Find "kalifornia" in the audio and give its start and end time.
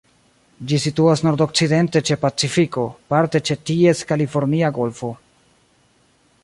4.13-4.75